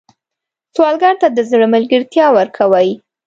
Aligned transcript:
سوالګر 0.75 1.13
ته 1.21 1.27
د 1.31 1.39
زړه 1.49 1.67
ملګرتیا 1.75 2.27
ورکوئ 2.37 2.89